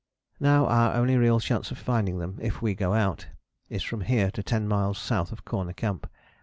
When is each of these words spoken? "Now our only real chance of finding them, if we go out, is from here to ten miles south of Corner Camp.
"Now 0.39 0.65
our 0.65 0.95
only 0.95 1.15
real 1.15 1.39
chance 1.39 1.69
of 1.69 1.77
finding 1.77 2.17
them, 2.17 2.39
if 2.41 2.59
we 2.59 2.73
go 2.73 2.93
out, 2.95 3.27
is 3.69 3.83
from 3.83 4.01
here 4.01 4.31
to 4.31 4.41
ten 4.41 4.67
miles 4.67 4.97
south 4.97 5.31
of 5.31 5.45
Corner 5.45 5.73
Camp. 5.73 6.09